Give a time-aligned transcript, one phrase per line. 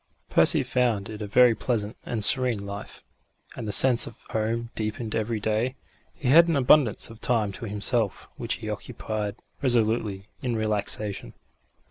[0.31, 3.03] Percy found it a very pleasant and serene life,
[3.55, 5.75] and the sense of home deepened every day.
[6.15, 11.33] He had an abundance of time to himself, which he occupied resolutely in relaxation.